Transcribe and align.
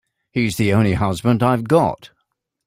He's 0.31 0.57
the 0.57 0.73
only 0.73 0.93
husband 0.93 1.43
I've 1.43 1.65
got. 1.67 2.09